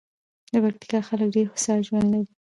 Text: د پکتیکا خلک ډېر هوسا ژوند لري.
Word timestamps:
د 0.51 0.53
پکتیکا 0.63 0.99
خلک 1.07 1.27
ډېر 1.35 1.45
هوسا 1.51 1.73
ژوند 1.87 2.07
لري. 2.13 2.29